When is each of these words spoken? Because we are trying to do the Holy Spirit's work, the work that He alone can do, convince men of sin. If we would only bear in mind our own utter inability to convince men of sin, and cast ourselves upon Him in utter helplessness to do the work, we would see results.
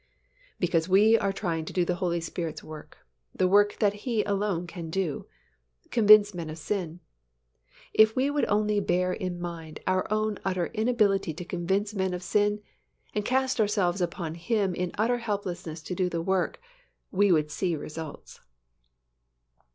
Because 0.59 0.89
we 0.89 1.15
are 1.15 1.31
trying 1.31 1.63
to 1.65 1.71
do 1.73 1.85
the 1.85 1.97
Holy 2.01 2.19
Spirit's 2.19 2.63
work, 2.63 3.05
the 3.35 3.47
work 3.47 3.77
that 3.77 3.93
He 4.01 4.23
alone 4.23 4.65
can 4.65 4.89
do, 4.89 5.27
convince 5.91 6.33
men 6.33 6.49
of 6.49 6.57
sin. 6.57 7.01
If 7.93 8.15
we 8.15 8.31
would 8.31 8.45
only 8.45 8.79
bear 8.79 9.13
in 9.13 9.39
mind 9.39 9.79
our 9.85 10.11
own 10.11 10.39
utter 10.43 10.65
inability 10.73 11.35
to 11.35 11.45
convince 11.45 11.93
men 11.93 12.15
of 12.15 12.23
sin, 12.23 12.63
and 13.13 13.23
cast 13.23 13.61
ourselves 13.61 14.01
upon 14.01 14.33
Him 14.33 14.73
in 14.73 14.89
utter 14.97 15.19
helplessness 15.19 15.83
to 15.83 15.93
do 15.93 16.09
the 16.09 16.23
work, 16.23 16.59
we 17.11 17.31
would 17.31 17.51
see 17.51 17.75
results. 17.75 18.39